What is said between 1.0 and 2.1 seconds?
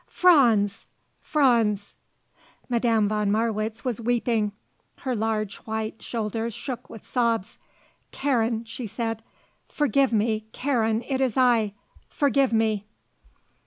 Franz!"